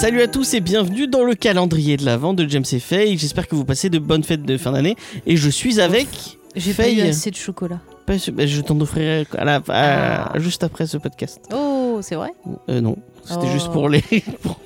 Salut 0.00 0.22
à 0.22 0.28
tous 0.28 0.54
et 0.54 0.60
bienvenue 0.60 1.06
dans 1.06 1.24
le 1.24 1.34
calendrier 1.34 1.96
de 1.96 2.04
l'Avent 2.04 2.32
de 2.32 2.48
James 2.48 2.64
et 2.72 2.78
Faye. 2.78 3.18
J'espère 3.18 3.46
que 3.46 3.54
vous 3.54 3.64
passez 3.64 3.90
de 3.90 3.98
bonnes 3.98 4.24
fêtes 4.24 4.42
de 4.42 4.56
fin 4.56 4.72
d'année. 4.72 4.96
Et 5.26 5.36
je 5.36 5.50
suis 5.50 5.80
avec 5.80 6.08
J'ai 6.56 6.72
pas 6.72 6.88
eu 6.88 7.00
assez 7.00 7.30
de 7.30 7.36
chocolat. 7.36 7.80
Pas 8.06 8.18
su- 8.18 8.32
bah, 8.32 8.46
Je 8.46 8.60
t'en 8.62 8.80
offrirai 8.80 9.26
à 9.36 9.44
la- 9.44 9.56
à- 9.68 10.32
Ah. 10.34 10.38
juste 10.38 10.64
après 10.64 10.86
ce 10.86 10.96
podcast. 10.96 11.40
Oh, 11.54 11.98
c'est 12.02 12.14
vrai? 12.14 12.30
Euh, 12.68 12.80
non, 12.80 12.96
c'était 13.24 13.40
Oh. 13.44 13.52
juste 13.52 13.70
pour 13.72 13.88
les. 13.88 14.00
pour- 14.42 14.60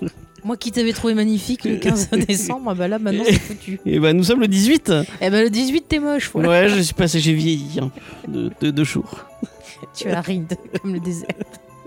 Moi 0.44 0.56
qui 0.56 0.70
t'avais 0.70 0.92
trouvé 0.92 1.14
magnifique 1.14 1.64
le 1.64 1.76
15 1.76 2.10
décembre, 2.28 2.70
ah 2.70 2.74
bah 2.74 2.86
là 2.88 2.98
maintenant 2.98 3.24
c'est 3.26 3.32
foutu. 3.38 3.80
Et 3.86 3.98
bah, 3.98 4.12
nous 4.12 4.24
sommes 4.24 4.40
le 4.40 4.48
18. 4.48 4.92
Eh 5.20 5.30
bah 5.30 5.42
le 5.42 5.50
18 5.50 5.86
t'es 5.88 5.98
moche, 5.98 6.30
voilà. 6.32 6.48
Ouais, 6.48 6.68
je 6.68 6.80
suis 6.80 6.94
passé, 6.94 7.18
j'ai 7.18 7.34
vieilli 7.34 7.80
hein, 7.80 7.90
de, 8.28 8.50
de 8.60 8.70
deux 8.70 8.84
jours. 8.84 9.26
Tu 9.94 10.08
as 10.08 10.20
ride 10.20 10.56
comme 10.80 10.94
le 10.94 11.00
désert. 11.00 11.28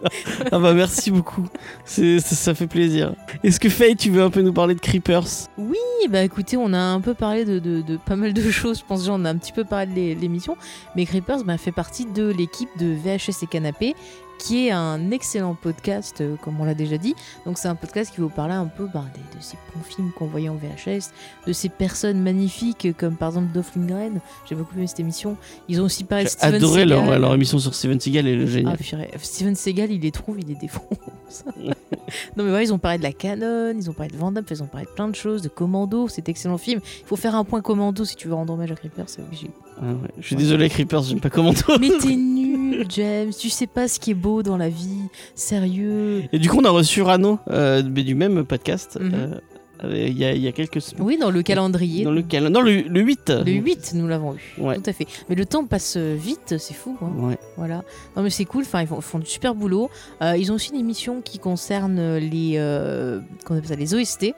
Ah 0.52 0.60
bah 0.60 0.74
merci 0.74 1.12
beaucoup, 1.12 1.46
ça 1.86 2.54
fait 2.54 2.68
plaisir. 2.68 3.14
Est-ce 3.44 3.60
que 3.60 3.70
Faye, 3.70 3.96
tu 3.96 4.10
veux 4.10 4.22
un 4.22 4.30
peu 4.30 4.42
nous 4.42 4.54
parler 4.54 4.76
de 4.76 4.80
Creepers? 4.80 5.48
Oui, 5.58 5.78
bah 6.10 6.22
écoutez, 6.24 6.58
on 6.58 6.74
a 6.74 6.78
un 6.80 7.02
peu 7.02 7.14
parlé 7.14 7.44
de, 7.46 7.60
de- 7.60 7.82
de 7.82 7.98
pas 7.98 8.16
mal 8.16 8.34
de 8.34 8.42
choses, 8.52 8.80
je 8.80 8.86
pense 8.86 9.08
on 9.10 9.26
a 9.26 9.30
un 9.30 9.38
petit 9.38 9.52
peu 9.52 9.64
parlé 9.66 9.88
de 9.88 9.94
l'é- 9.96 10.16
l'émission, 10.16 10.56
mais 10.96 11.06
Creepers 11.06 11.44
bah, 11.44 11.58
fait 11.58 11.72
partie 11.72 12.06
de 12.06 12.28
l'équipe 12.28 12.70
de 12.80 12.88
VHS 12.94 13.44
et 13.44 13.48
Canapé, 13.48 13.96
qui 14.40 14.68
est 14.68 14.72
un 14.72 15.10
excellent 15.10 15.56
podcast, 15.56 16.22
euh, 16.22 16.36
comme 16.44 16.62
on 16.62 16.64
l'a 16.66 16.76
déjà 16.76 16.98
dit. 17.00 17.16
Donc 17.48 17.58
c'est 17.58 17.68
un 17.68 17.74
podcast 17.76 18.12
qui 18.14 18.18
va 18.22 18.28
vous 18.28 18.34
parler 18.34 18.54
un 18.54 18.68
peu 18.68 18.86
bah, 18.94 19.04
de 19.36 19.42
ces 19.42 19.58
bons 19.76 19.82
films 19.84 20.12
qu'on 20.16 20.28
voyait 20.28 20.50
en 20.50 20.56
VHS, 20.56 21.10
de 21.48 21.54
ces 21.54 21.70
personnes 21.70 22.22
magnifiques, 22.22 22.86
euh, 22.86 22.94
comme 22.96 23.16
par 23.16 23.30
exemple 23.30 23.48
Dolph 23.54 23.76
Lundgren, 23.76 24.20
j'ai 24.48 24.54
beaucoup 24.56 24.76
aimé 24.78 24.86
cette 24.88 25.00
émission. 25.00 25.38
Ils 25.68 25.82
ont 25.82 25.86
aussi 25.86 26.04
parlé 26.04 26.26
de 26.26 26.30
Steven 26.30 26.54
adoré 26.56 26.86
leur, 26.86 27.02
Seagal. 27.04 27.22
leur 27.22 27.34
émission 27.34 27.58
sur 27.60 27.74
Steven 27.74 28.00
Seagal, 28.00 28.28
elle 28.28 28.42
est 28.42 28.64
Ah, 28.68 28.76
géniale. 28.80 29.10
Steven 29.22 29.56
Seagal, 29.56 29.92
il 29.92 30.02
les 30.02 30.12
trouve, 30.12 30.40
il 30.40 30.48
les 30.48 30.56
défonce. 30.56 31.44
non, 32.36 32.44
mais 32.44 32.50
voilà, 32.50 32.64
ils 32.64 32.74
ont 32.74 32.78
parlé 32.80 32.98
de 32.98 33.04
la 33.04 33.12
Canon, 33.14 33.74
ils 33.78 33.90
ont 33.90 33.94
parlé 33.94 34.12
de 34.12 34.18
Van 34.18 34.32
Damme, 34.32 34.46
ils 34.50 34.64
ont 34.64 34.68
parlé 34.68 34.86
de 34.86 34.92
plein 34.92 35.08
de 35.08 35.16
choses, 35.16 35.42
de 35.42 35.50
Commando, 35.50 36.08
cet 36.08 36.30
excellent 36.30 36.58
film. 36.58 36.80
Il 37.02 37.06
faut 37.08 37.16
faire 37.16 37.36
un 37.36 37.44
point 37.44 37.62
Commando 37.62 38.06
si 38.06 38.16
tu 38.16 38.28
veux 38.28 38.34
rendre 38.34 38.54
hommage 38.54 38.72
à 38.72 38.76
Creeper, 38.76 39.06
c'est 39.08 39.22
obligé. 39.22 39.50
Ah 39.80 39.86
ouais. 39.86 40.10
Je 40.20 40.26
suis 40.26 40.36
désolé, 40.36 40.70
Creepers, 40.70 41.04
j'aime 41.04 41.20
pas 41.20 41.30
comment 41.30 41.54
Mais 41.80 41.90
t'es 42.02 42.16
nul, 42.16 42.86
James, 42.90 43.30
tu 43.38 43.50
sais 43.50 43.68
pas 43.68 43.88
ce 43.88 44.00
qui 44.00 44.12
est 44.12 44.16
beau 44.16 44.42
dans 44.44 44.58
la 44.58 44.70
vie, 44.70 45.04
sérieux. 45.36 46.24
Et 46.34 46.40
du 46.40 46.50
coup, 46.50 46.58
on 46.60 46.66
a 46.66 46.70
reçu 46.70 47.02
Rano 47.02 47.40
euh, 47.50 47.82
du 47.82 48.16
même 48.16 48.44
podcast 48.46 48.98
Mhm. 49.00 49.12
euh, 49.14 49.40
il 49.84 50.18
y, 50.18 50.26
a, 50.26 50.34
il 50.34 50.42
y 50.42 50.48
a 50.48 50.52
quelques 50.52 50.82
semaines. 50.82 51.04
Oui, 51.06 51.18
dans 51.18 51.30
le 51.32 51.42
calendrier. 51.44 52.04
Dans 52.04 52.12
le 52.12 52.22
cal- 52.24 52.48
Non, 52.48 52.62
le, 52.62 52.82
le 52.82 53.02
8. 53.02 53.32
Le 53.46 53.52
8, 53.52 53.92
nous 53.96 54.08
l'avons 54.08 54.34
eu. 54.36 54.62
Ouais. 54.62 54.76
Tout 54.76 54.90
à 54.90 54.94
fait. 54.94 55.06
Mais 55.30 55.36
le 55.36 55.46
temps 55.46 55.66
passe 55.66 55.98
vite, 55.98 56.56
c'est 56.58 56.74
fou. 56.74 56.98
hein. 57.02 57.12
Ouais. 57.18 57.38
Voilà. 57.58 57.84
Non 58.16 58.24
mais 58.24 58.30
c'est 58.30 58.46
cool. 58.46 58.64
Enfin, 58.64 58.82
ils 58.82 58.88
font, 58.88 59.02
font 59.02 59.20
du 59.20 59.26
super 59.28 59.54
boulot. 59.56 59.90
Euh, 60.22 60.36
ils 60.38 60.52
ont 60.52 60.56
aussi 60.56 60.72
une 60.72 60.80
émission 60.80 61.22
qui 61.22 61.40
concerne 61.40 62.18
les, 62.18 62.54
euh, 62.58 63.20
comment 63.46 63.60
on 63.60 63.64
appelle 63.64 63.70
ça, 63.70 63.76
les 63.76 63.94
OST 63.94 64.34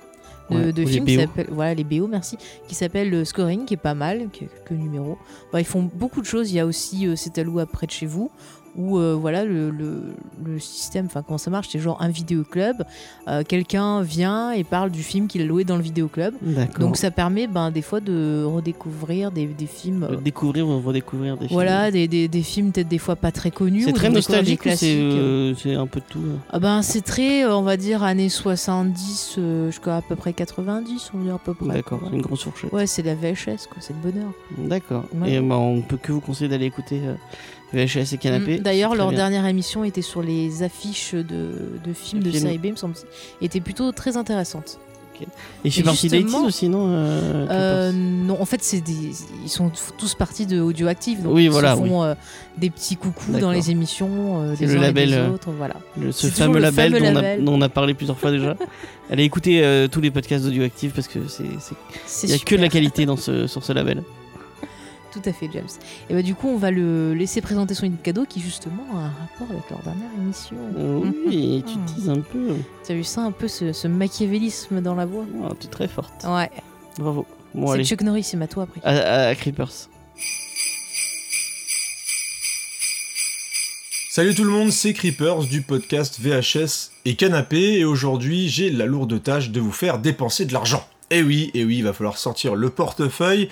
de, 0.52 0.56
Ouais, 0.56 0.86
films 0.88 1.06
qui 1.06 1.20
voilà, 1.52 1.76
les 1.76 1.84
BO, 1.84 2.08
merci, 2.08 2.36
qui 2.68 2.74
s'appelle 2.74 3.12
le 3.12 3.24
Scoring, 3.24 3.66
qui 3.66 3.76
est 3.76 3.78
pas 3.78 3.94
mal, 3.94 4.30
qui 4.34 4.46
a 4.46 4.48
quelques 4.48 4.82
numéros. 4.82 5.20
Bah, 5.54 5.62
ils 5.62 5.66
font 5.66 5.88
beaucoup 5.94 6.22
de 6.22 6.26
choses. 6.26 6.50
Il 6.52 6.56
y 6.56 6.60
a 6.60 6.66
aussi 6.66 7.06
euh, 7.08 7.14
C'est 7.16 7.38
à 7.38 7.44
loup 7.44 7.60
près 7.72 7.86
de 7.86 7.92
chez 7.92 8.08
vous. 8.08 8.32
Où 8.80 8.98
euh, 8.98 9.14
voilà 9.20 9.44
le, 9.44 9.70
le, 9.72 10.16
le 10.46 10.58
système, 10.58 11.08
enfin 11.08 11.22
comment 11.22 11.38
ça 11.38 11.52
marche, 11.52 11.68
c'est 11.70 11.80
genre 11.80 12.02
un 12.02 12.08
vidéoclub. 12.08 12.78
Euh, 13.28 13.44
Quelqu'un 13.46 14.02
vient 14.02 14.52
et 14.52 14.64
parle 14.64 14.90
du 14.90 15.04
film 15.04 15.28
qu'il 15.28 15.42
a 15.42 15.46
loué 15.46 15.66
dans 15.66 15.76
le 15.76 15.82
vidéoclub. 15.84 16.34
Donc 16.80 16.96
ça 16.96 17.12
permet 17.12 17.46
ben, 17.48 17.72
des 17.72 17.82
fois 17.82 18.00
de 18.00 18.44
redécouvrir 18.46 19.32
des, 19.32 19.48
des 19.48 19.66
films. 19.66 20.08
Euh, 20.10 20.16
découvrir 20.16 20.66
ou 20.66 20.80
redécouvrir 20.80 21.36
des 21.36 21.48
films. 21.48 21.54
voilà, 21.56 21.92
des, 21.92 22.08
des, 22.08 22.30
des 22.30 22.42
films 22.42 22.72
peut-être 22.72 22.88
des 22.88 22.98
fois 23.00 23.18
pas 23.18 23.34
très 23.34 23.52
connus. 23.52 23.84
C'est 23.84 23.92
très 23.92 24.10
nostalgique 24.10 24.62
c'est 24.76 24.96
euh, 24.96 25.54
c'est 25.56 25.74
un 25.76 25.86
peu 25.88 26.00
de 26.00 26.06
tout 26.10 26.20
euh 26.20 26.36
Ah 26.52 26.60
ben, 26.60 26.82
c'est 26.82 27.02
très, 27.02 27.44
euh, 27.44 27.54
on 27.58 27.64
va 27.64 27.76
dire, 27.76 28.02
années 28.02 28.30
70 28.30 29.36
euh, 29.38 29.72
jusqu'à 29.72 29.98
à 29.98 30.02
peu 30.02 30.16
près 30.16 30.32
90, 30.32 31.12
on 31.14 31.18
va 31.18 31.24
dire 31.26 31.36
à 31.36 31.40
peu 31.40 31.54
près. 31.54 31.68
D'accord, 31.74 32.00
c'est 32.10 32.16
une 32.16 32.22
grosse 32.22 32.44
fourchette. 32.44 32.72
Ouais, 32.72 32.88
c'est 32.88 33.04
la 33.04 33.16
VHS, 33.16 33.68
quoi, 33.70 33.82
c'est 33.82 33.94
le 33.94 34.12
bonheur. 34.12 34.32
D'accord. 34.58 35.04
Ouais. 35.16 35.34
Et 35.34 35.40
bah, 35.42 35.58
on 35.58 35.82
peut 35.82 35.98
que 35.98 36.14
vous 36.14 36.22
conseiller 36.22 36.50
d'aller 36.50 36.66
écouter 36.66 37.02
VHS 37.74 38.14
et 38.14 38.18
Canapé. 38.18 38.60
Mm. 38.60 38.64
D'ailleurs, 38.64 38.92
c'est 38.92 38.98
leur 38.98 39.10
bien. 39.10 39.18
dernière 39.18 39.46
émission 39.46 39.84
était 39.84 40.02
sur 40.02 40.22
les 40.22 40.64
affiches 40.64 41.14
de, 41.14 41.24
de 41.84 41.94
films 41.94 42.24
de 42.24 42.32
série 42.32 42.58
B, 42.58 42.68
me 42.68 42.76
semble 42.76 42.96
était 43.42 43.62
plutôt 43.62 43.92
très 43.92 44.18
intéressante. 44.18 44.80
Et 45.66 45.70
chez 45.70 45.82
et 45.82 45.84
partie 45.84 46.08
d'IT 46.08 46.22
justement- 46.22 46.46
aussi, 46.46 46.70
non 46.70 46.86
euh, 46.88 47.46
Euh, 47.50 47.92
non, 47.92 48.42
en 48.42 48.46
fait, 48.46 48.64
c'est 48.64 48.80
des, 48.80 49.12
ils 49.44 49.50
sont 49.50 49.70
tous 49.98 50.14
partis 50.16 50.46
de 50.46 50.62
Audioactive. 50.62 51.24
Donc 51.24 51.34
Oui, 51.36 51.44
ils 51.44 51.50
voilà, 51.50 51.74
se 51.76 51.80
font 51.82 52.04
euh, 52.04 52.14
des 52.58 52.70
petits 52.70 52.96
coucous 52.96 53.34
dans 53.38 53.52
les 53.52 53.70
émissions, 53.70 54.56
C'est 54.56 54.66
des 54.66 54.72
le 54.76 54.80
uns 54.80 54.84
et 54.84 54.86
label, 54.86 55.10
des 55.10 55.18
autres, 55.34 55.52
voilà. 55.52 55.76
Le- 56.00 56.14
ce 56.14 56.28
c'est 56.30 56.34
fameux 56.38 56.54
le 56.54 56.60
label, 56.62 56.94
fameux 56.94 57.00
dont, 57.04 57.06
On 57.12 57.16
a, 57.18 57.22
label. 57.22 57.44
dont 57.44 57.54
on 57.54 57.62
a 57.62 57.68
parlé 57.68 57.94
plusieurs 57.96 58.18
fois 58.18 58.32
déjà. 58.32 58.56
Allez 59.12 59.24
écouter 59.26 59.88
tous 59.92 60.00
les 60.00 60.10
podcasts 60.10 60.46
d'Audioactive 60.46 60.92
parce 60.96 61.10
que 61.10 61.20
c'est 61.28 61.44
c'est- 61.60 61.76
C'est 62.06 62.28
il 62.28 62.32
y 62.32 62.34
a 62.36 62.40
que 62.40 62.56
de 62.56 62.62
la 62.62 62.70
qualité 62.70 63.06
dans 63.06 63.18
ce, 63.18 63.46
sur 63.48 63.62
ce 63.66 63.74
label. 63.74 64.04
Tout 65.12 65.22
à 65.26 65.34
fait, 65.34 65.50
James. 65.54 65.68
Et 66.10 66.14
bah 66.14 66.22
du 66.22 66.36
coup, 66.36 66.48
on 66.50 66.58
va 66.58 66.70
le 66.70 67.14
laisser 67.16 67.42
présenter 67.42 67.74
son 67.74 67.86
idée 67.88 67.98
de 67.98 68.02
cadeau 68.02 68.26
qui 68.26 68.40
justement 68.42 68.84
a 68.94 68.98
un 68.98 69.10
rapport 69.10 69.48
avec 69.50 69.70
leur 69.72 69.80
dernière 69.80 70.10
émission. 70.22 70.56
Oui, 71.26 71.64
tu 71.68 71.74
teases 71.96 72.10
un 72.10 72.20
peu. 72.22 72.56
Tu 72.86 72.92
as 72.92 72.96
vu 72.96 73.04
ça 73.04 73.22
un 73.22 73.32
peu, 73.32 73.48
ce, 73.48 73.74
ce 73.74 73.88
machiavélisme 73.88 74.82
dans 74.82 74.94
la 74.96 75.06
voix 75.08 75.26
Oh, 75.44 75.54
tu 75.60 75.66
es 75.66 75.70
très 75.70 75.88
forte. 75.88 76.26
Ouais. 76.26 76.50
Bravo. 77.00 77.26
Bon, 77.56 77.74
c'est. 77.76 77.84
Chuck 77.84 78.02
Norris, 78.04 78.24
c'est 78.24 78.38
ma 78.38 78.48
toi 78.48 78.64
après. 78.64 78.82
À, 78.84 78.90
à- 78.98 79.28
à 79.30 79.36
Creepers. 79.36 79.90
Salut 84.12 84.34
tout 84.36 84.44
le 84.44 84.50
monde, 84.52 84.72
c'est 84.72 84.94
Creepers 84.94 85.44
du 85.46 85.62
podcast 85.62 86.20
VHS 86.20 86.92
et 87.06 87.16
Canapé 87.16 87.80
et 87.80 87.86
aujourd'hui 87.86 88.50
j'ai 88.50 88.70
la 88.70 88.86
lourde 88.86 89.22
tâche 89.22 89.50
de 89.52 89.60
vous 89.60 89.72
faire 89.72 90.00
dépenser 90.00 90.46
de 90.46 90.54
l'argent. 90.54 90.86
Et 91.12 91.22
oui, 91.24 91.52
et 91.54 91.64
oui, 91.64 91.78
il 91.78 91.84
va 91.84 91.94
falloir 91.94 92.18
sortir 92.18 92.56
le 92.56 92.70
portefeuille 92.70 93.50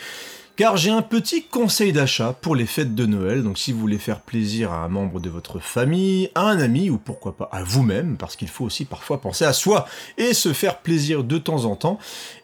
car 0.58 0.76
j'ai 0.76 0.90
un 0.90 1.04
petit 1.04 1.44
conseil 1.44 1.94
d'achat 1.94 2.34
pour 2.34 2.56
les 2.56 2.66
fêtes 2.66 2.96
de 2.96 3.06
Noël. 3.06 3.44
Donc 3.44 3.60
si 3.60 3.72
vous 3.72 3.80
voulez 3.80 4.00
faire 4.00 4.22
plaisir 4.22 4.72
à 4.72 4.84
un 4.84 4.88
membre 4.88 5.20
de 5.20 5.30
votre 5.30 5.60
famille, 5.60 6.32
à 6.34 6.42
un 6.42 6.60
ami 6.60 6.90
ou 6.90 6.98
pourquoi 6.98 7.38
pas 7.38 7.48
à 7.52 7.62
vous-même 7.62 8.18
parce 8.18 8.36
qu'il 8.36 8.48
faut 8.48 8.66
aussi 8.66 8.84
parfois 8.84 9.22
penser 9.22 9.46
à 9.46 9.54
soi 9.54 9.86
et 10.18 10.34
se 10.34 10.54
faire 10.54 10.80
plaisir 10.80 11.24
de 11.24 11.38
temps 11.38 11.66
en 11.66 11.76
temps. 11.76 12.00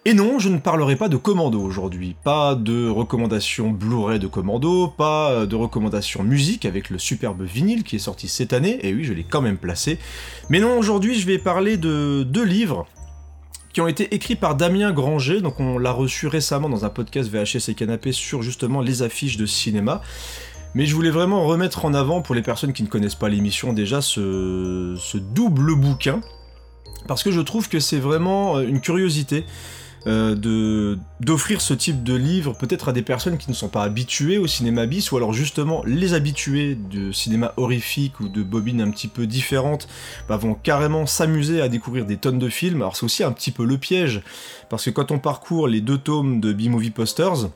Et 0.06 0.14
non, 0.14 0.38
je 0.38 0.50
ne 0.50 0.60
parlerai 0.60 0.96
pas 0.96 1.10
de 1.10 1.18
Commando 1.18 1.60
aujourd'hui. 1.60 2.16
Pas 2.24 2.54
de 2.54 2.88
recommandations 2.88 3.72
Blu-ray 3.72 4.20
de 4.20 4.28
Commando, 4.28 4.90
pas 4.90 5.48
de 5.48 5.56
recommandations 5.56 6.24
musique 6.24 6.66
avec 6.66 6.92
le 6.92 7.00
superbe 7.00 7.42
vinyle 7.42 7.84
qui 7.84 7.96
est 7.96 8.00
sorti 8.00 8.28
cette 8.28 8.54
année, 8.54 8.80
et 8.86 8.94
oui, 8.94 9.06
je 9.06 9.14
l'ai 9.14 9.24
quand 9.24 9.42
même 9.42 9.58
placé. 9.58 9.98
Mais 10.50 10.60
non, 10.60 10.78
aujourd'hui, 10.78 11.16
je 11.16 11.26
vais 11.26 11.40
parler 11.40 11.78
de 11.78 12.24
deux 12.24 12.44
livres 12.44 12.86
qui 13.74 13.82
ont 13.82 13.88
été 13.88 14.14
écrits 14.14 14.36
par 14.36 14.56
Damien 14.56 14.92
Granger, 14.92 15.42
donc 15.42 15.60
on 15.60 15.80
l'a 15.80 15.92
reçu 15.92 16.28
récemment 16.28 16.70
dans 16.70 16.86
un 16.86 16.90
podcast 16.90 17.30
VHS 17.30 17.70
et 17.70 17.74
Canapé 17.74 18.12
sur 18.12 18.44
justement 18.44 18.82
les 18.82 19.02
affiches 19.02 19.36
de 19.36 19.48
cinéma. 19.48 20.02
Mais 20.76 20.86
je 20.86 20.96
voulais 20.96 21.10
vraiment 21.10 21.44
remettre 21.44 21.86
en 21.86 21.94
avant, 21.94 22.22
pour 22.22 22.36
les 22.36 22.42
personnes 22.44 22.74
qui 22.74 22.84
ne 22.84 22.88
connaissent 22.88 23.16
pas 23.16 23.30
l'émission 23.30 23.74
déjà, 23.74 24.02
ce, 24.02 24.96
ce 24.98 25.18
double 25.18 25.76
bouquin, 25.76 26.22
parce 27.08 27.24
que 27.24 27.32
je 27.32 27.42
trouve 27.42 27.68
que 27.68 27.80
c'est 27.80 28.00
vraiment 28.00 28.58
euh, 28.58 28.68
une 28.68 28.80
curiosité 28.80 29.46
euh, 30.06 30.36
de 30.36 30.98
d'offrir 31.22 31.62
ce 31.62 31.74
type 31.74 32.04
de 32.04 32.14
livre 32.14 32.54
peut-être 32.54 32.90
à 32.90 32.92
des 32.92 33.02
personnes 33.02 33.38
qui 33.38 33.50
ne 33.50 33.56
sont 33.56 33.70
pas 33.70 33.84
habituées 33.84 34.38
au 34.38 34.48
cinéma 34.48 34.86
bis 34.86 35.12
ou 35.12 35.18
alors 35.18 35.32
justement 35.32 35.82
les 35.86 36.14
habitués 36.14 36.76
de 36.76 37.14
cinéma 37.14 37.54
horrifique 37.56 38.20
ou 38.20 38.28
de 38.28 38.44
bobines 38.44 38.82
un 38.82 38.92
petit 38.92 39.08
peu 39.08 39.26
différentes 39.26 39.88
bah, 40.28 40.36
vont 40.36 40.56
carrément 40.56 41.06
s'amuser 41.06 41.62
à 41.62 41.70
découvrir 41.70 42.06
des 42.06 42.18
tonnes 42.18 42.40
de 42.40 42.50
films. 42.50 42.82
Alors 42.82 42.98
c'est 42.98 43.06
aussi 43.06 43.24
un 43.24 43.32
petit 43.32 43.52
peu 43.52 43.66
le 43.66 43.78
piège 43.78 44.22
parce 44.70 44.86
que 44.86 44.90
quand 44.90 45.12
on 45.12 45.20
parcourt 45.20 45.68
les 45.68 45.80
deux 45.80 45.98
tomes 45.98 46.42
de 46.42 46.52
B-Movie 46.52 46.92
Posters, 46.92 47.50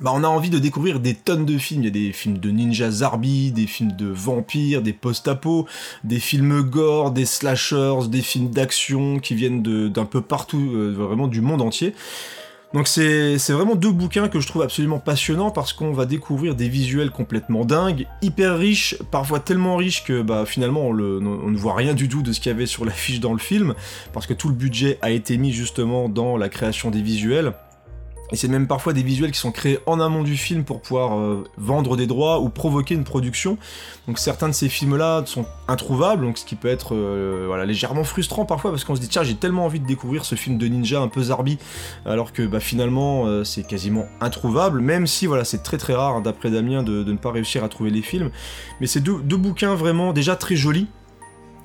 bah 0.00 0.12
on 0.14 0.24
a 0.24 0.28
envie 0.28 0.50
de 0.50 0.58
découvrir 0.58 1.00
des 1.00 1.14
tonnes 1.14 1.46
de 1.46 1.56
films. 1.56 1.82
Il 1.82 1.84
y 1.86 1.88
a 1.88 1.90
des 1.90 2.12
films 2.12 2.38
de 2.38 2.50
ninja 2.50 2.90
zarbi, 2.90 3.52
des 3.52 3.66
films 3.66 3.92
de 3.92 4.06
vampires, 4.06 4.82
des 4.82 4.92
post-apo, 4.92 5.66
des 6.04 6.20
films 6.20 6.62
gore, 6.62 7.12
des 7.12 7.24
slashers, 7.24 8.08
des 8.08 8.22
films 8.22 8.50
d'action 8.50 9.18
qui 9.18 9.34
viennent 9.34 9.62
d'un 9.62 10.04
peu 10.04 10.20
partout, 10.20 10.72
euh, 10.74 10.92
vraiment 10.92 11.28
du 11.28 11.40
monde 11.40 11.62
entier. 11.62 11.94
Donc 12.74 12.88
c'est 12.88 13.38
vraiment 13.50 13.74
deux 13.74 13.92
bouquins 13.92 14.28
que 14.28 14.40
je 14.40 14.46
trouve 14.46 14.60
absolument 14.60 14.98
passionnants 14.98 15.50
parce 15.50 15.72
qu'on 15.72 15.92
va 15.92 16.04
découvrir 16.04 16.54
des 16.54 16.68
visuels 16.68 17.10
complètement 17.10 17.64
dingues, 17.64 18.06
hyper 18.20 18.58
riches, 18.58 18.96
parfois 19.10 19.40
tellement 19.40 19.76
riches 19.76 20.04
que 20.04 20.20
bah, 20.20 20.44
finalement 20.44 20.82
on, 20.82 20.90
on 20.90 21.50
ne 21.50 21.56
voit 21.56 21.74
rien 21.74 21.94
du 21.94 22.08
tout 22.08 22.22
de 22.22 22.32
ce 22.32 22.40
qu'il 22.40 22.52
y 22.52 22.54
avait 22.54 22.66
sur 22.66 22.84
l'affiche 22.84 23.20
dans 23.20 23.32
le 23.32 23.38
film 23.38 23.74
parce 24.12 24.26
que 24.26 24.34
tout 24.34 24.48
le 24.48 24.54
budget 24.54 24.98
a 25.00 25.10
été 25.10 25.38
mis 25.38 25.52
justement 25.52 26.10
dans 26.10 26.36
la 26.36 26.50
création 26.50 26.90
des 26.90 27.00
visuels. 27.00 27.54
Et 28.32 28.36
c'est 28.36 28.48
même 28.48 28.66
parfois 28.66 28.92
des 28.92 29.02
visuels 29.02 29.30
qui 29.30 29.38
sont 29.38 29.52
créés 29.52 29.78
en 29.86 30.00
amont 30.00 30.22
du 30.22 30.36
film 30.36 30.64
pour 30.64 30.80
pouvoir 30.80 31.18
euh, 31.18 31.44
vendre 31.58 31.96
des 31.96 32.06
droits 32.06 32.40
ou 32.40 32.48
provoquer 32.48 32.94
une 32.94 33.04
production. 33.04 33.58
Donc 34.08 34.18
certains 34.18 34.48
de 34.48 34.54
ces 34.54 34.68
films-là 34.68 35.22
sont 35.26 35.46
introuvables, 35.68 36.30
ce 36.36 36.44
qui 36.44 36.56
peut 36.56 36.68
être 36.68 36.94
euh, 36.94 37.64
légèrement 37.64 38.04
frustrant 38.04 38.44
parfois 38.44 38.70
parce 38.70 38.84
qu'on 38.84 38.96
se 38.96 39.00
dit 39.00 39.08
tiens 39.08 39.22
j'ai 39.22 39.34
tellement 39.34 39.64
envie 39.64 39.80
de 39.80 39.86
découvrir 39.86 40.24
ce 40.24 40.34
film 40.34 40.58
de 40.58 40.66
ninja 40.66 41.00
un 41.00 41.08
peu 41.08 41.22
zarbi 41.22 41.58
alors 42.04 42.32
que 42.32 42.42
bah, 42.42 42.60
finalement 42.60 43.26
euh, 43.26 43.44
c'est 43.44 43.66
quasiment 43.66 44.06
introuvable, 44.20 44.80
même 44.80 45.06
si 45.06 45.26
voilà 45.26 45.44
c'est 45.44 45.62
très 45.62 45.78
très 45.78 45.94
rare 45.94 46.16
hein, 46.16 46.20
d'après 46.20 46.50
Damien 46.50 46.82
de, 46.82 47.04
ne 47.04 47.16
pas 47.16 47.30
réussir 47.30 47.64
à 47.64 47.68
trouver 47.68 47.90
les 47.90 48.02
films. 48.02 48.30
Mais 48.80 48.86
c'est 48.86 49.00
deux 49.00 49.36
bouquins 49.36 49.74
vraiment 49.74 50.12
déjà 50.12 50.36
très 50.36 50.56
jolis 50.56 50.86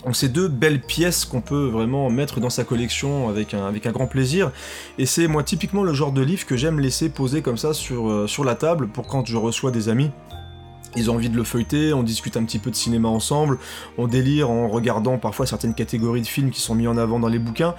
Donc 0.05 0.15
c'est 0.15 0.29
deux 0.29 0.47
belles 0.47 0.81
pièces 0.81 1.25
qu'on 1.25 1.41
peut 1.41 1.67
vraiment 1.67 2.09
mettre 2.09 2.39
dans 2.39 2.49
sa 2.49 2.63
collection 2.63 3.29
avec 3.29 3.53
un, 3.53 3.91
grand 3.91 4.07
plaisir. 4.07 4.51
Et 4.97 5.05
c'est 5.05 5.27
moi 5.27 5.43
typiquement 5.43 5.83
le 5.83 5.93
genre 5.93 6.11
de 6.11 6.21
livre 6.21 6.45
que 6.45 6.57
j'aime 6.57 6.79
laisser 6.79 7.09
poser 7.09 7.41
comme 7.41 7.57
ça 7.57 7.73
sur, 7.73 8.09
euh, 8.09 8.27
sur 8.27 8.43
la 8.43 8.55
table 8.55 8.87
pour 8.87 9.07
quand 9.07 9.25
je 9.25 9.37
reçois 9.37 9.71
des 9.71 9.89
amis. 9.89 10.09
Ils 10.97 11.09
ont 11.09 11.15
envie 11.15 11.29
de 11.29 11.37
le 11.37 11.43
feuilleter, 11.43 11.93
on 11.93 12.03
discute 12.03 12.35
un 12.35 12.43
petit 12.43 12.59
peu 12.59 12.69
de 12.69 12.75
cinéma 12.75 13.07
ensemble, 13.07 13.59
on 13.97 14.07
délire 14.07 14.49
en 14.49 14.67
regardant 14.67 15.17
parfois 15.17 15.45
certaines 15.45 15.73
catégories 15.73 16.21
de 16.21 16.27
films 16.27 16.51
qui 16.51 16.59
sont 16.59 16.75
mis 16.75 16.87
en 16.87 16.97
avant 16.97 17.19
dans 17.19 17.29
les 17.29 17.39
bouquins. 17.39 17.75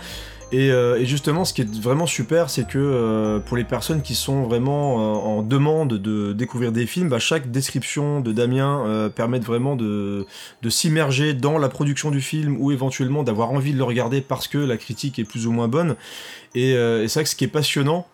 Et, 0.52 0.70
euh, 0.70 1.00
et 1.00 1.06
justement, 1.06 1.46
ce 1.46 1.54
qui 1.54 1.62
est 1.62 1.80
vraiment 1.80 2.06
super, 2.06 2.50
c'est 2.50 2.68
que 2.68 2.78
euh, 2.78 3.38
pour 3.38 3.56
les 3.56 3.64
personnes 3.64 4.02
qui 4.02 4.14
sont 4.14 4.42
vraiment 4.42 5.00
euh, 5.00 5.14
en 5.14 5.42
demande 5.42 5.94
de 5.94 6.34
découvrir 6.34 6.72
des 6.72 6.84
films, 6.84 7.08
bah, 7.08 7.18
chaque 7.18 7.50
description 7.50 8.20
de 8.20 8.32
Damien 8.32 9.10
permet 9.16 9.38
vraiment 9.38 9.76
de, 9.76 10.26
s'immerger 10.68 11.32
dans 11.32 11.56
la 11.56 11.70
production 11.70 12.10
du 12.10 12.20
film 12.20 12.56
ou 12.60 12.70
éventuellement 12.70 13.22
d'avoir 13.22 13.50
envie 13.50 13.72
de 13.72 13.78
le 13.78 13.84
regarder 13.84 14.20
parce 14.20 14.46
que 14.46 14.58
la 14.58 14.76
critique 14.76 15.18
est 15.18 15.24
plus 15.24 15.46
ou 15.46 15.52
moins 15.52 15.68
bonne. 15.68 15.96
Et, 16.54 16.72
et 16.72 17.08
c'est 17.08 17.20
vrai 17.20 17.24
que 17.24 17.30
ce 17.30 17.36
qui 17.36 17.44
est 17.44 17.48
passionnant, 17.48 18.06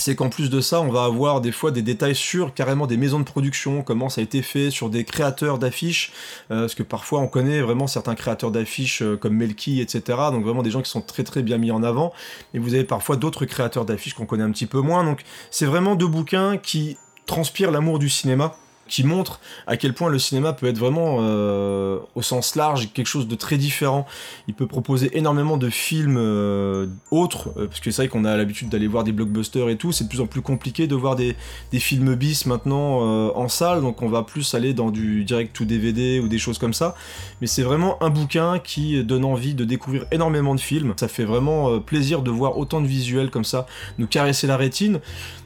c'est 0.00 0.14
qu'en 0.14 0.28
plus 0.28 0.48
de 0.48 0.60
ça, 0.60 0.80
on 0.80 0.90
va 0.90 1.04
avoir 1.04 1.40
des 1.40 1.50
fois 1.50 1.72
des 1.72 1.82
détails 1.82 2.14
sur 2.14 2.54
carrément 2.54 2.86
des 2.86 2.96
maisons 2.96 3.18
de 3.18 3.24
production, 3.24 3.82
comment 3.82 4.08
ça 4.08 4.20
a 4.20 4.24
été 4.24 4.42
fait, 4.42 4.70
sur 4.70 4.90
des 4.90 5.04
créateurs 5.04 5.58
d'affiches, 5.58 6.12
euh, 6.52 6.60
parce 6.60 6.76
que 6.76 6.84
parfois 6.84 7.20
on 7.20 7.26
connaît 7.26 7.60
vraiment 7.60 7.88
certains 7.88 8.14
créateurs 8.14 8.52
d'affiches 8.52 9.02
euh, 9.02 9.16
comme 9.16 9.34
Melky, 9.34 9.80
etc. 9.80 10.02
Donc 10.30 10.44
vraiment 10.44 10.62
des 10.62 10.70
gens 10.70 10.82
qui 10.82 10.90
sont 10.90 11.00
très 11.00 11.24
très 11.24 11.42
bien 11.42 11.58
mis 11.58 11.72
en 11.72 11.82
avant. 11.82 12.12
Et 12.54 12.60
vous 12.60 12.74
avez 12.74 12.84
parfois 12.84 13.16
d'autres 13.16 13.44
créateurs 13.44 13.84
d'affiches 13.84 14.14
qu'on 14.14 14.26
connaît 14.26 14.44
un 14.44 14.52
petit 14.52 14.66
peu 14.66 14.80
moins. 14.80 15.02
Donc 15.02 15.22
c'est 15.50 15.66
vraiment 15.66 15.96
deux 15.96 16.06
bouquins 16.06 16.58
qui 16.58 16.96
transpirent 17.26 17.72
l'amour 17.72 17.98
du 17.98 18.08
cinéma 18.08 18.54
qui 18.88 19.04
montrent 19.04 19.40
à 19.66 19.76
quel 19.76 19.94
point 19.94 20.08
le 20.08 20.18
cinéma 20.18 20.52
peut 20.52 20.66
être 20.66 20.78
vraiment 20.78 21.18
euh, 21.20 21.98
au 22.14 22.22
sens 22.22 22.56
large 22.56 22.92
quelque 22.92 23.06
chose 23.06 23.28
de 23.28 23.34
très 23.34 23.56
différent. 23.56 24.06
Il 24.48 24.54
peut 24.54 24.66
proposer 24.66 25.16
énormément 25.16 25.56
de 25.56 25.70
films 25.70 26.16
euh, 26.18 26.86
autres, 27.10 27.50
euh, 27.56 27.66
parce 27.66 27.80
que 27.80 27.90
c'est 27.90 28.02
vrai 28.02 28.08
qu'on 28.08 28.24
a 28.24 28.36
l'habitude 28.36 28.68
d'aller 28.68 28.86
voir 28.86 29.04
des 29.04 29.12
blockbusters 29.12 29.68
et 29.68 29.76
tout, 29.76 29.92
c'est 29.92 30.04
de 30.04 30.08
plus 30.08 30.20
en 30.20 30.26
plus 30.26 30.42
compliqué 30.42 30.86
de 30.86 30.94
voir 30.94 31.16
des, 31.16 31.36
des 31.72 31.78
films 31.78 32.14
bis 32.14 32.46
maintenant 32.46 33.00
euh, 33.02 33.30
en 33.34 33.48
salle, 33.48 33.80
donc 33.80 34.02
on 34.02 34.08
va 34.08 34.22
plus 34.22 34.54
aller 34.54 34.74
dans 34.74 34.90
du 34.90 35.24
direct 35.24 35.54
to 35.54 35.64
DVD 35.64 36.20
ou 36.20 36.28
des 36.28 36.38
choses 36.38 36.58
comme 36.58 36.74
ça. 36.74 36.94
Mais 37.40 37.46
c'est 37.46 37.62
vraiment 37.62 38.02
un 38.02 38.10
bouquin 38.10 38.58
qui 38.58 39.02
donne 39.04 39.24
envie 39.24 39.54
de 39.54 39.64
découvrir 39.64 40.06
énormément 40.10 40.54
de 40.54 40.60
films. 40.60 40.94
Ça 40.96 41.08
fait 41.08 41.24
vraiment 41.24 41.78
plaisir 41.80 42.22
de 42.22 42.30
voir 42.30 42.58
autant 42.58 42.80
de 42.80 42.86
visuels 42.86 43.30
comme 43.30 43.44
ça 43.44 43.66
nous 43.98 44.06
caresser 44.06 44.46
la 44.46 44.56
rétine. 44.56 45.00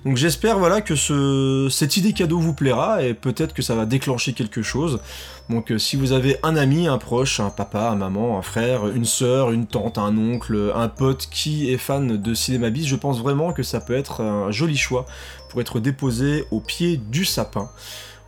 Donc 0.05 0.17
j'espère 0.17 0.59
voilà 0.59 0.81
que 0.81 0.97
ce, 0.97 1.69
cette 1.71 1.97
idée 1.97 2.12
cadeau 2.12 2.39
vous 2.39 2.55
plaira 2.55 3.03
et 3.03 3.15
peut-être 3.32 3.55
que 3.55 3.62
ça 3.62 3.75
va 3.75 3.87
déclencher 3.87 4.32
quelque 4.32 4.62
chose. 4.62 5.00
Donc 5.50 5.73
euh, 5.73 5.79
si 5.79 5.96
vous 5.96 6.12
avez 6.12 6.37
un 6.43 6.56
ami, 6.56 6.87
un 6.87 6.99
proche, 6.99 7.40
un 7.40 7.50
papa, 7.50 7.90
un 7.90 7.96
maman, 7.96 8.38
un 8.38 8.43
frère, 8.43 8.88
une 8.88 9.05
sœur, 9.05 9.50
une 9.50 9.67
tante, 9.67 9.99
un 9.99 10.17
oncle, 10.17 10.73
un 10.75 10.88
pote 10.88 11.29
qui 11.31 11.70
est 11.70 11.79
fan 11.79 12.17
de 12.17 12.34
cinéma 12.34 12.70
bis, 12.70 12.87
je 12.87 12.96
pense 12.96 13.20
vraiment 13.20 13.52
que 13.52 13.62
ça 13.62 13.81
peut 13.81 13.96
être 13.96 14.20
un 14.20 14.50
joli 14.50 14.76
choix 14.76 15.06
pour 15.49 15.61
être 15.61 15.81
déposé 15.81 16.44
au 16.50 16.61
pied 16.61 16.96
du 16.96 17.25
sapin. 17.25 17.70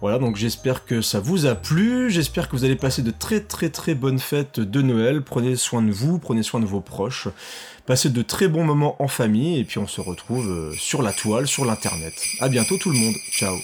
Voilà, 0.01 0.19
donc 0.19 0.37
j'espère 0.37 0.85
que 0.85 1.01
ça 1.01 1.19
vous 1.19 1.47
a 1.47 1.55
plu, 1.55 2.11
j'espère 2.11 2.51
que 2.51 2.57
vous 2.57 2.67
allez 2.67 2.77
passer 2.77 3.01
de 3.01 3.11
très 3.11 3.41
très 3.41 3.71
très 3.71 3.95
bonnes 3.95 4.19
fêtes 4.19 4.61
de 4.61 4.83
Noël, 4.83 5.23
prenez 5.23 5.57
soin 5.57 5.81
de 5.81 5.91
vous, 5.91 6.19
prenez 6.19 6.43
soin 6.43 6.61
de 6.61 6.67
vos 6.67 6.83
proches, 6.83 7.29
passez 7.87 8.11
de 8.11 8.21
très 8.21 8.49
bons 8.49 8.65
moments 8.65 9.03
en 9.03 9.09
famille, 9.09 9.59
et 9.59 9.65
puis 9.65 9.79
on 9.79 9.87
se 9.87 10.03
retrouve 10.03 10.47
euh, 10.51 10.73
sur 10.77 11.01
la 11.01 11.13
toile, 11.15 11.47
sur 11.47 11.65
l'internet. 11.65 12.13
A 12.41 12.51
bientôt 12.51 12.77
tout 12.77 12.91
le 12.91 12.99
monde, 12.99 13.15
ciao 13.33 13.57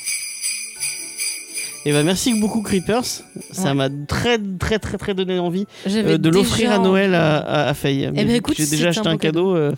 Et 1.86 1.92
bah 1.92 2.02
merci 2.02 2.38
beaucoup 2.38 2.60
Creepers, 2.62 3.04
ça 3.04 3.68
Ouais. 3.68 3.74
m'a 3.74 3.88
très 4.06 4.38
très 4.58 4.78
très 4.78 4.98
très 4.98 5.14
donné 5.14 5.38
envie 5.38 5.66
euh, 5.86 6.18
de 6.18 6.28
l'offrir 6.28 6.72
à 6.72 6.78
Noël 6.78 7.14
à, 7.14 7.38
à, 7.38 7.68
à 7.68 7.74
Faye. 7.74 8.10
Ben 8.12 8.26
que 8.26 8.32
écoute, 8.32 8.56
j'ai 8.58 8.66
déjà 8.66 8.88
acheté 8.88 9.08
un 9.08 9.16
cadeau 9.16 9.56
euh, 9.56 9.72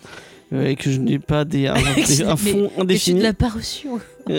euh, 0.53 0.67
et 0.67 0.75
que 0.75 0.91
je 0.91 0.99
n'ai 0.99 1.17
pas 1.17 1.45
des, 1.45 1.67
un, 1.67 1.75
des- 1.95 2.23
un 2.23 2.35
fond 2.35 2.63
Mais 2.63 2.69
tu 2.75 2.81
indéfini. 2.81 3.19
ne 3.19 3.23
l'as 3.23 3.33
pas 3.33 3.47
reçu. 3.49 3.87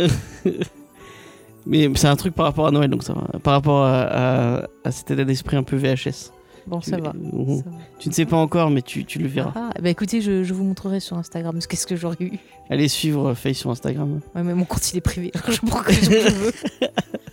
Mais 1.66 1.88
c'est 1.94 2.08
un 2.08 2.16
truc 2.16 2.34
par 2.34 2.44
rapport 2.44 2.66
à 2.66 2.70
Noël, 2.70 2.90
donc 2.90 3.02
ça 3.02 3.14
va. 3.14 3.38
Par 3.38 3.55
rapport 3.55 3.84
à, 3.84 4.02
à, 4.02 4.62
à 4.84 4.90
cet 4.90 5.10
état 5.12 5.25
d'esprit 5.25 5.56
un 5.56 5.62
peu 5.62 5.76
VHS. 5.76 6.31
Bon, 6.67 6.81
ça 6.82 6.96
Tu- 6.96 7.02
va. 7.02 7.12
ça 7.12 7.70
va. 7.70 7.76
Tu 7.99 8.08
ne 8.10 8.14
sais 8.14 8.26
pas 8.26 8.37
encore, 8.37 8.70
mais 8.70 8.82
tu, 8.82 9.06
tu 9.06 9.19
le 9.19 9.28
verras. 9.28 9.52
Ah, 9.55 9.70
bah 9.82 9.88
écoutez, 9.88 10.20
je, 10.20 10.44
je 10.44 10.52
vous 10.55 10.64
montrerai 10.64 11.00
sur 11.00 11.17
Instagram 11.17 11.58
ce 11.62 11.69
qu'est-ce 11.69 11.87
que 11.87 11.96
j'aurais 11.96 12.17
eu. 12.20 12.32
Allez 12.69 12.88
suivre 12.88 13.32
Faye 13.34 13.55
sur 13.55 13.70
Instagram. 13.70 14.20
Ouais, 14.34 14.43
mais 14.43 14.55
mon 14.55 14.64
compte 14.67 14.93
il 14.93 14.99
est 14.99 15.02
privé, 15.02 15.32
je 15.49 15.58
prends 15.67 15.81
que 15.82 15.93
je 15.94 16.10
veux. 16.10 16.52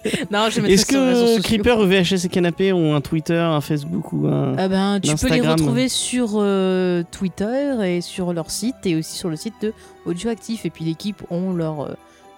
non, 0.31 0.49
je 0.49 0.61
mettrai 0.61 0.73
Est-ce 0.73 0.85
que. 0.85 1.41
Creeper, 1.41 1.85
VHS 1.85 2.25
et 2.25 2.29
Canapé 2.29 2.73
ont 2.73 2.95
un 2.95 3.01
Twitter, 3.01 3.37
un 3.37 3.61
Facebook 3.61 4.13
ou 4.13 4.27
un. 4.27 4.55
Ah 4.57 4.67
ben, 4.67 4.99
tu 4.99 5.13
peux 5.15 5.29
les 5.29 5.41
retrouver 5.41 5.89
sur 5.89 6.31
euh, 6.35 7.03
Twitter 7.11 7.75
et 7.85 8.01
sur 8.01 8.33
leur 8.33 8.49
site 8.51 8.75
et 8.85 8.95
aussi 8.95 9.17
sur 9.17 9.29
le 9.29 9.35
site 9.35 9.53
de 9.61 9.73
Audioactif. 10.05 10.65
Et 10.65 10.69
puis 10.69 10.85
l'équipe 10.85 11.21
ont 11.29 11.53
leur 11.53 11.81
euh, 11.81 11.93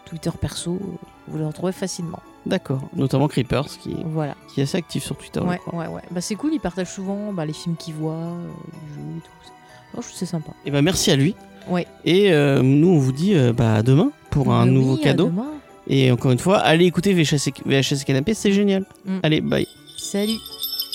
Twitter 0.06 0.32
perso, 0.40 0.80
vous 1.28 1.38
les 1.38 1.46
retrouvez 1.46 1.72
facilement. 1.72 2.20
D'accord, 2.46 2.82
notamment 2.94 3.30
Creepers 3.30 3.68
qui, 3.82 3.96
Voilà. 4.04 4.36
qui 4.54 4.60
est 4.60 4.64
assez 4.64 4.78
actif 4.78 5.04
sur 5.06 5.16
Twitter. 5.16 5.40
Ouais, 5.40 5.62
ouais, 5.72 5.88
ouais. 5.88 6.02
Bah 6.12 6.20
c'est 6.20 6.36
cool, 6.36 6.54
ils 6.54 6.60
partagent 6.60 6.92
souvent 6.92 7.32
bah, 7.32 7.46
les 7.46 7.54
films 7.54 7.78
qu'ils 7.78 7.94
voient, 7.94 8.14
euh, 8.16 8.48
les 8.74 8.94
jeux 8.96 9.18
et 9.18 9.22
tout. 9.22 9.96
Non, 9.96 10.02
je 10.02 10.08
trouve 10.08 10.18
c'est 10.18 10.26
sympa. 10.26 10.52
Et 10.66 10.72
bah 10.72 10.82
merci 10.82 11.10
à 11.12 11.16
lui. 11.16 11.36
Ouais. 11.70 11.88
Et 12.04 12.30
nous 12.62 12.90
on 12.90 12.98
vous 12.98 13.14
dit 13.14 13.34
bah, 13.56 13.76
à 13.76 13.84
demain 13.84 14.12
pour 14.32 14.52
un 14.54 14.66
Mais 14.66 14.72
nouveau 14.72 14.96
oui, 14.96 15.02
à 15.02 15.04
cadeau. 15.06 15.28
demain. 15.28 15.46
Et 15.88 16.12
encore 16.12 16.32
une 16.32 16.40
fois, 16.40 16.60
allez 16.60 16.86
écouter 16.86 17.14
VHS 17.14 18.04
Canapé, 18.06 18.34
c'est 18.34 18.52
génial. 18.52 18.86
Mm. 19.06 19.20
Allez, 19.24 19.42
bye 19.42 19.68
Salut. 19.98 20.38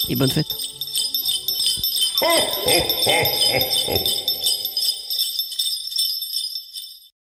et 0.08 0.17
bonne 0.17 0.31
fête. 0.31 0.46